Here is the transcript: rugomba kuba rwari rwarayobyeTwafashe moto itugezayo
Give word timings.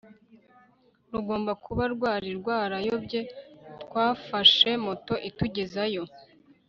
rugomba 1.11 1.51
kuba 1.65 1.83
rwari 1.93 2.29
rwarayobyeTwafashe 2.39 4.71
moto 4.85 5.13
itugezayo 5.29 6.03